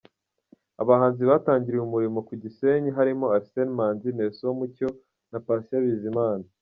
Abahanzi 0.81 1.21
batangiriye 1.31 1.83
umurimo 1.83 2.19
ku 2.27 2.33
Gisenyi 2.41 2.89
Harimo 2.97 3.25
Arsene 3.37 3.71
Manzi, 3.77 4.09
Nelson 4.15 4.53
Mucyo, 4.59 4.89
na 5.31 5.39
Patient 5.45 5.83
Bizimana. 5.89 6.45